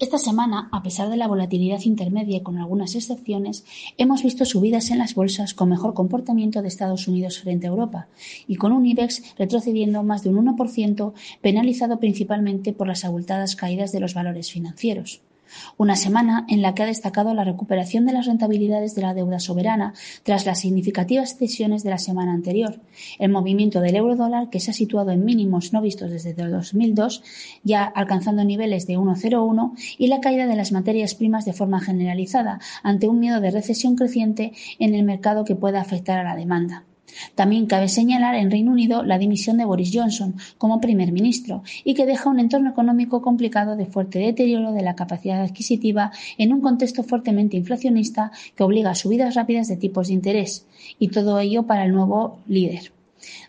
Esta 0.00 0.16
semana, 0.16 0.70
a 0.72 0.82
pesar 0.82 1.10
de 1.10 1.18
la 1.18 1.28
volatilidad 1.28 1.82
intermedia 1.84 2.38
y 2.38 2.42
con 2.42 2.56
algunas 2.56 2.94
excepciones, 2.94 3.66
hemos 3.98 4.22
visto 4.22 4.46
subidas 4.46 4.90
en 4.90 4.96
las 4.96 5.14
bolsas 5.14 5.52
con 5.52 5.68
mejor 5.68 5.92
comportamiento 5.92 6.62
de 6.62 6.68
Estados 6.68 7.06
Unidos 7.06 7.38
frente 7.38 7.66
a 7.66 7.70
Europa 7.70 8.08
y 8.48 8.56
con 8.56 8.72
un 8.72 8.86
IBEX 8.86 9.34
retrocediendo 9.36 10.02
más 10.02 10.22
de 10.22 10.30
un 10.30 10.56
1%, 10.56 11.12
penalizado 11.42 12.00
principalmente 12.00 12.72
por 12.72 12.88
las 12.88 13.04
abultadas 13.04 13.56
caídas 13.56 13.92
de 13.92 14.00
los 14.00 14.14
valores 14.14 14.50
financieros. 14.50 15.20
Una 15.76 15.96
semana 15.96 16.44
en 16.48 16.62
la 16.62 16.74
que 16.74 16.82
ha 16.82 16.86
destacado 16.86 17.34
la 17.34 17.44
recuperación 17.44 18.06
de 18.06 18.12
las 18.12 18.26
rentabilidades 18.26 18.94
de 18.94 19.02
la 19.02 19.14
deuda 19.14 19.40
soberana 19.40 19.94
tras 20.22 20.46
las 20.46 20.60
significativas 20.60 21.36
cesiones 21.36 21.82
de 21.82 21.90
la 21.90 21.98
semana 21.98 22.32
anterior, 22.32 22.80
el 23.18 23.30
movimiento 23.30 23.80
del 23.80 23.96
euro 23.96 24.16
dólar 24.16 24.50
que 24.50 24.60
se 24.60 24.70
ha 24.70 24.74
situado 24.74 25.10
en 25.10 25.24
mínimos 25.24 25.72
no 25.72 25.80
vistos 25.80 26.10
desde 26.10 26.34
2002, 26.34 27.22
ya 27.64 27.84
alcanzando 27.84 28.44
niveles 28.44 28.86
de 28.86 28.98
1,01 28.98 29.72
y 29.98 30.06
la 30.08 30.20
caída 30.20 30.46
de 30.46 30.56
las 30.56 30.72
materias 30.72 31.14
primas 31.14 31.44
de 31.44 31.52
forma 31.52 31.80
generalizada 31.80 32.60
ante 32.82 33.08
un 33.08 33.20
miedo 33.20 33.40
de 33.40 33.50
recesión 33.50 33.96
creciente 33.96 34.52
en 34.78 34.94
el 34.94 35.04
mercado 35.04 35.44
que 35.44 35.56
pueda 35.56 35.80
afectar 35.80 36.18
a 36.18 36.24
la 36.24 36.36
demanda. 36.36 36.84
También 37.34 37.66
cabe 37.66 37.88
señalar 37.88 38.34
en 38.34 38.50
Reino 38.50 38.72
Unido 38.72 39.02
la 39.02 39.18
dimisión 39.18 39.56
de 39.56 39.64
Boris 39.64 39.90
Johnson 39.92 40.36
como 40.58 40.80
primer 40.80 41.12
ministro 41.12 41.62
y 41.84 41.94
que 41.94 42.06
deja 42.06 42.30
un 42.30 42.40
entorno 42.40 42.70
económico 42.70 43.22
complicado 43.22 43.76
de 43.76 43.86
fuerte 43.86 44.18
deterioro 44.18 44.72
de 44.72 44.82
la 44.82 44.96
capacidad 44.96 45.42
adquisitiva 45.42 46.12
en 46.38 46.52
un 46.52 46.60
contexto 46.60 47.02
fuertemente 47.02 47.56
inflacionista 47.56 48.32
que 48.54 48.62
obliga 48.62 48.90
a 48.90 48.94
subidas 48.94 49.34
rápidas 49.34 49.68
de 49.68 49.76
tipos 49.76 50.08
de 50.08 50.14
interés 50.14 50.66
y 50.98 51.08
todo 51.08 51.38
ello 51.38 51.64
para 51.64 51.84
el 51.84 51.92
nuevo 51.92 52.38
líder. 52.46 52.99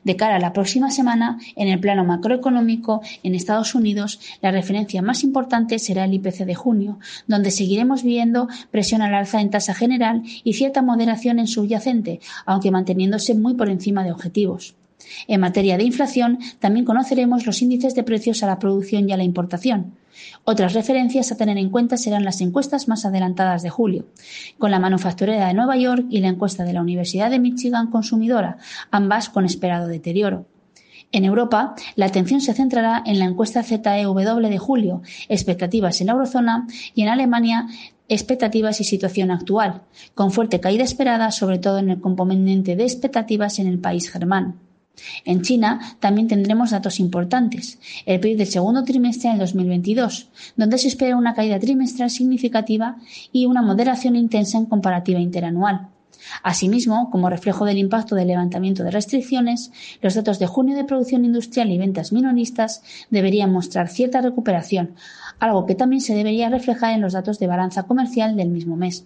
De 0.03 0.15
cara 0.15 0.35
a 0.35 0.39
la 0.39 0.53
próxima 0.53 0.91
semana, 0.91 1.39
en 1.55 1.67
el 1.67 1.79
plano 1.79 2.03
macroeconómico, 2.03 3.01
en 3.23 3.35
Estados 3.35 3.75
Unidos, 3.75 4.19
la 4.41 4.51
referencia 4.51 5.01
más 5.01 5.23
importante 5.23 5.79
será 5.79 6.05
el 6.05 6.13
IPC 6.13 6.45
de 6.45 6.55
junio, 6.55 6.99
donde 7.27 7.51
seguiremos 7.51 8.03
viendo 8.03 8.47
presión 8.71 9.01
al 9.01 9.13
alza 9.13 9.41
en 9.41 9.49
tasa 9.49 9.73
general 9.73 10.23
y 10.43 10.53
cierta 10.53 10.81
moderación 10.81 11.39
en 11.39 11.47
subyacente, 11.47 12.19
aunque 12.45 12.71
manteniéndose 12.71 13.35
muy 13.35 13.53
por 13.53 13.69
encima 13.69 14.03
de 14.03 14.11
objetivos. 14.11 14.75
En 15.27 15.41
materia 15.41 15.77
de 15.77 15.83
inflación, 15.83 16.39
también 16.59 16.85
conoceremos 16.85 17.45
los 17.45 17.61
índices 17.61 17.95
de 17.95 18.03
precios 18.03 18.43
a 18.43 18.47
la 18.47 18.59
producción 18.59 19.09
y 19.09 19.13
a 19.13 19.17
la 19.17 19.23
importación. 19.23 19.93
Otras 20.43 20.73
referencias 20.73 21.31
a 21.31 21.37
tener 21.37 21.57
en 21.57 21.69
cuenta 21.69 21.97
serán 21.97 22.25
las 22.25 22.41
encuestas 22.41 22.87
más 22.87 23.05
adelantadas 23.05 23.63
de 23.63 23.69
julio, 23.69 24.05
con 24.57 24.71
la 24.71 24.79
manufacturera 24.79 25.47
de 25.47 25.53
Nueva 25.53 25.77
York 25.77 26.05
y 26.09 26.19
la 26.19 26.29
encuesta 26.29 26.63
de 26.63 26.73
la 26.73 26.81
Universidad 26.81 27.29
de 27.29 27.39
Michigan 27.39 27.89
consumidora, 27.89 28.57
ambas 28.91 29.29
con 29.29 29.45
esperado 29.45 29.87
deterioro. 29.87 30.45
En 31.13 31.25
Europa, 31.25 31.75
la 31.95 32.05
atención 32.05 32.39
se 32.39 32.53
centrará 32.53 33.03
en 33.05 33.19
la 33.19 33.25
encuesta 33.25 33.63
ZEW 33.63 34.13
de 34.15 34.57
julio, 34.57 35.01
expectativas 35.27 35.99
en 35.99 36.07
la 36.07 36.13
eurozona 36.13 36.67
y 36.95 37.01
en 37.01 37.09
Alemania, 37.09 37.67
expectativas 38.07 38.79
y 38.79 38.85
situación 38.85 39.29
actual, 39.29 39.81
con 40.15 40.31
fuerte 40.31 40.61
caída 40.61 40.83
esperada 40.83 41.31
sobre 41.31 41.59
todo 41.59 41.79
en 41.79 41.89
el 41.89 42.01
componente 42.01 42.75
de 42.77 42.83
expectativas 42.83 43.59
en 43.59 43.67
el 43.67 43.79
país 43.79 44.09
germano. 44.09 44.55
En 45.25 45.41
China 45.41 45.79
también 45.99 46.27
tendremos 46.27 46.71
datos 46.71 46.99
importantes. 46.99 47.79
El 48.05 48.19
PIB 48.19 48.37
del 48.37 48.47
segundo 48.47 48.83
trimestre 48.83 49.29
del 49.29 49.39
2022, 49.39 50.29
donde 50.57 50.77
se 50.77 50.87
espera 50.87 51.17
una 51.17 51.33
caída 51.33 51.59
trimestral 51.59 52.09
significativa 52.09 52.97
y 53.31 53.45
una 53.45 53.61
moderación 53.61 54.15
intensa 54.15 54.57
en 54.57 54.65
comparativa 54.65 55.19
interanual. 55.19 55.89
Asimismo, 56.43 57.09
como 57.09 57.29
reflejo 57.29 57.65
del 57.65 57.77
impacto 57.77 58.15
del 58.15 58.27
levantamiento 58.27 58.83
de 58.83 58.91
restricciones, 58.91 59.71
los 60.01 60.13
datos 60.13 60.39
de 60.39 60.47
junio 60.47 60.75
de 60.75 60.83
producción 60.83 61.25
industrial 61.25 61.71
y 61.71 61.77
ventas 61.77 62.11
minoristas 62.11 62.83
deberían 63.09 63.51
mostrar 63.51 63.89
cierta 63.89 64.21
recuperación, 64.21 64.95
algo 65.39 65.65
que 65.65 65.75
también 65.75 66.01
se 66.01 66.13
debería 66.13 66.49
reflejar 66.49 66.93
en 66.93 67.01
los 67.01 67.13
datos 67.13 67.39
de 67.39 67.47
balanza 67.47 67.83
comercial 67.83 68.35
del 68.35 68.49
mismo 68.49 68.75
mes. 68.75 69.05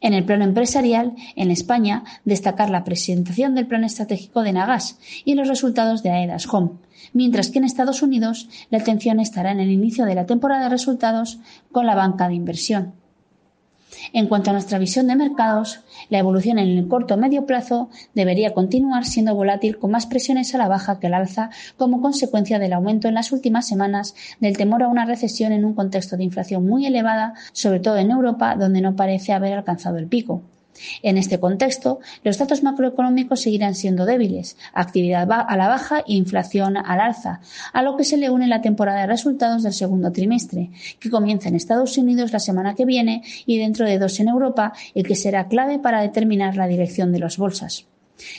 En 0.00 0.14
el 0.14 0.24
plano 0.24 0.44
empresarial, 0.44 1.14
en 1.36 1.50
España, 1.50 2.04
destacar 2.24 2.70
la 2.70 2.84
presentación 2.84 3.54
del 3.54 3.66
Plan 3.66 3.84
Estratégico 3.84 4.42
de 4.42 4.52
Nagas 4.52 4.98
y 5.24 5.34
los 5.34 5.48
resultados 5.48 6.02
de 6.02 6.10
AEDAS 6.10 6.52
Home, 6.52 6.70
mientras 7.12 7.50
que 7.50 7.58
en 7.58 7.64
Estados 7.64 8.02
Unidos 8.02 8.48
la 8.70 8.78
atención 8.78 9.20
estará 9.20 9.52
en 9.52 9.60
el 9.60 9.70
inicio 9.70 10.04
de 10.04 10.14
la 10.14 10.26
temporada 10.26 10.64
de 10.64 10.70
resultados 10.70 11.38
con 11.70 11.86
la 11.86 11.94
banca 11.94 12.28
de 12.28 12.34
inversión. 12.34 13.01
En 14.14 14.26
cuanto 14.26 14.50
a 14.50 14.52
nuestra 14.52 14.78
visión 14.78 15.06
de 15.06 15.16
mercados, 15.16 15.80
la 16.10 16.18
evolución 16.18 16.58
en 16.58 16.68
el 16.68 16.86
corto 16.86 17.14
o 17.14 17.16
medio 17.16 17.46
plazo 17.46 17.88
debería 18.14 18.52
continuar 18.52 19.06
siendo 19.06 19.34
volátil 19.34 19.78
con 19.78 19.90
más 19.90 20.04
presiones 20.04 20.54
a 20.54 20.58
la 20.58 20.68
baja 20.68 21.00
que 21.00 21.06
al 21.06 21.14
alza 21.14 21.48
como 21.78 22.02
consecuencia 22.02 22.58
del 22.58 22.74
aumento 22.74 23.08
en 23.08 23.14
las 23.14 23.32
últimas 23.32 23.66
semanas 23.66 24.14
del 24.38 24.58
temor 24.58 24.82
a 24.82 24.88
una 24.88 25.06
recesión 25.06 25.52
en 25.52 25.64
un 25.64 25.72
contexto 25.72 26.18
de 26.18 26.24
inflación 26.24 26.66
muy 26.66 26.84
elevada, 26.84 27.32
sobre 27.52 27.80
todo 27.80 27.96
en 27.96 28.10
Europa, 28.10 28.54
donde 28.54 28.82
no 28.82 28.96
parece 28.96 29.32
haber 29.32 29.54
alcanzado 29.54 29.96
el 29.96 30.08
pico. 30.08 30.42
En 31.02 31.18
este 31.18 31.38
contexto, 31.38 32.00
los 32.24 32.38
datos 32.38 32.62
macroeconómicos 32.62 33.40
seguirán 33.40 33.74
siendo 33.74 34.06
débiles, 34.06 34.56
actividad 34.72 35.30
a 35.30 35.56
la 35.56 35.68
baja 35.68 36.00
e 36.00 36.14
inflación 36.14 36.76
al 36.76 37.00
alza, 37.00 37.40
a 37.72 37.82
lo 37.82 37.96
que 37.96 38.04
se 38.04 38.16
le 38.16 38.30
une 38.30 38.46
la 38.46 38.62
temporada 38.62 39.02
de 39.02 39.06
resultados 39.06 39.62
del 39.62 39.72
segundo 39.72 40.12
trimestre, 40.12 40.70
que 41.00 41.10
comienza 41.10 41.48
en 41.48 41.56
Estados 41.56 41.98
Unidos 41.98 42.32
la 42.32 42.38
semana 42.38 42.74
que 42.74 42.84
viene 42.84 43.22
y 43.46 43.58
dentro 43.58 43.86
de 43.86 43.98
dos 43.98 44.18
en 44.20 44.28
Europa, 44.28 44.72
y 44.94 45.02
que 45.02 45.14
será 45.14 45.48
clave 45.48 45.78
para 45.78 46.00
determinar 46.00 46.56
la 46.56 46.66
dirección 46.66 47.12
de 47.12 47.18
las 47.18 47.36
bolsas. 47.36 47.86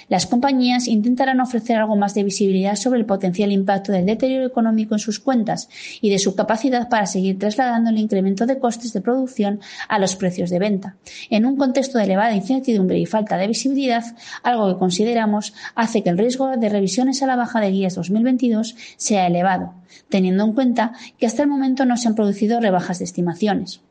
Las 0.10 0.26
compañías 0.26 0.88
intentarán 0.88 1.40
ofrecer 1.40 1.78
algo 1.78 1.96
más 1.96 2.14
de 2.14 2.24
visibilidad 2.24 2.76
sobre 2.76 3.00
el 3.00 3.06
potencial 3.06 3.52
impacto 3.52 3.92
del 3.92 4.06
deterioro 4.06 4.46
económico 4.46 4.96
en 4.96 5.00
sus 5.00 5.20
cuentas 5.20 5.70
y 6.02 6.10
de 6.10 6.20
su 6.20 6.36
capacidad 6.36 6.90
para 6.90 7.06
seguir 7.06 7.40
trasladando 7.40 7.90
el 7.90 7.98
incremento 7.98 8.46
de 8.46 8.60
costes 8.60 8.94
de 8.94 9.02
producción 9.02 9.60
a 9.88 10.00
los 10.00 10.16
precios 10.16 10.50
de 10.50 10.60
venta. 10.60 10.96
En 11.30 11.46
un 11.46 11.58
contexto 11.58 11.98
de 11.98 12.06
elevada 12.06 12.36
incertidumbre 12.36 13.00
y 13.00 13.06
falta 13.06 13.38
de 13.38 13.48
visibilidad, 13.48 14.04
algo 14.44 14.74
que 14.74 14.80
consideramos 14.80 15.54
hace 15.76 16.04
que 16.04 16.10
el 16.10 16.18
riesgo 16.18 16.56
de 16.58 16.70
revisiones 16.70 17.22
a 17.24 17.28
la 17.28 17.36
baja 17.36 17.60
de 17.60 17.72
guías 17.72 17.96
2022 17.96 18.76
sea 18.98 19.28
elevado, 19.28 19.74
teniendo 20.10 20.44
en 20.44 20.54
cuenta 20.54 20.94
que 21.18 21.26
hasta 21.26 21.44
el 21.44 21.50
momento 21.50 21.86
no 21.86 21.98
se 21.98 22.08
han 22.08 22.16
producido 22.16 22.60
rebajas 22.60 23.00
de 23.00 23.06
estimaciones. 23.06 23.82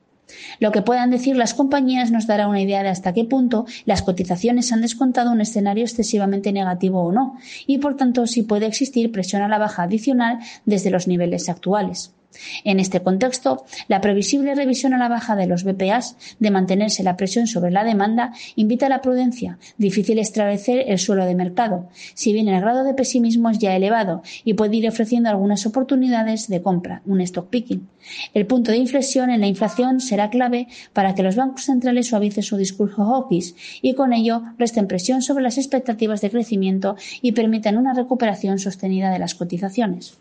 Lo 0.60 0.72
que 0.72 0.83
puedan 0.83 1.10
decir 1.10 1.37
las 1.37 1.55
compañías 1.55 2.10
nos 2.10 2.27
dará 2.27 2.49
una 2.49 2.60
idea 2.60 2.83
de 2.83 2.88
hasta 2.88 3.12
qué 3.12 3.25
punto 3.25 3.66
las 3.84 4.03
cotizaciones 4.03 4.72
han 4.72 4.83
descontado 4.83 5.31
un 5.31 5.41
escenario 5.41 5.84
excesivamente 5.84 6.53
negativo 6.53 7.03
o 7.03 7.12
no, 7.12 7.37
y 7.66 7.78
por 7.78 7.97
tanto 7.97 8.27
si 8.27 8.43
puede 8.43 8.66
existir 8.66 9.12
presión 9.12 9.43
a 9.43 9.49
la 9.49 9.59
baja 9.59 9.82
adicional 9.82 10.38
desde 10.65 10.91
los 10.91 11.09
niveles 11.09 11.49
actuales. 11.49 12.15
En 12.65 12.81
este 12.81 13.00
contexto, 13.00 13.65
la 13.88 14.00
previsible 14.00 14.54
revisión 14.54 14.94
a 14.94 14.98
la 14.98 15.09
baja 15.09 15.37
de 15.37 15.47
los 15.47 15.65
BPAs 15.65 16.16
de 16.38 16.50
mantenerse 16.50 17.03
la 17.03 17.16
presión 17.16 17.47
sobre 17.47 17.70
la 17.70 17.84
demanda 17.84 18.32
invita 18.56 18.87
a 18.87 18.88
la 18.88 19.00
prudencia. 19.00 19.59
Difícil 19.78 20.19
establecer 20.19 20.84
el 20.88 20.98
suelo 20.98 21.25
de 21.25 21.34
mercado, 21.34 21.88
si 22.15 22.32
bien 22.32 22.48
el 22.48 22.60
grado 22.60 22.84
de 22.84 22.94
pesimismo 22.94 23.50
es 23.50 23.59
ya 23.59 23.75
elevado 23.76 24.22
y 24.44 24.54
puede 24.54 24.76
ir 24.76 24.88
ofreciendo 24.88 25.28
algunas 25.28 25.66
oportunidades 25.66 26.48
de 26.48 26.62
compra, 26.62 27.03
un 27.06 27.20
stock 27.20 27.48
picking. 27.48 27.88
El 28.34 28.47
punto 28.47 28.70
de 28.70 28.78
inflexión 28.78 29.31
en 29.31 29.41
la 29.41 29.47
inflación 29.47 30.00
será 30.00 30.31
clave 30.31 30.69
para 30.93 31.14
que 31.14 31.22
los 31.22 31.37
bancos 31.37 31.64
centrales 31.64 32.09
suavicen 32.09 32.43
su 32.43 32.56
discurso 32.56 33.04
hawkish 33.04 33.54
y 33.81 33.94
con 33.94 34.12
ello 34.12 34.43
resten 34.59 34.88
presión 34.88 35.22
sobre 35.22 35.44
las 35.44 35.59
expectativas 35.59 36.20
de 36.20 36.31
crecimiento 36.31 36.97
y 37.20 37.32
permitan 37.32 37.76
una 37.76 37.94
recuperación 37.94 38.59
sostenida 38.59 39.10
de 39.10 39.19
las 39.19 39.34
cotizaciones. 39.34 40.19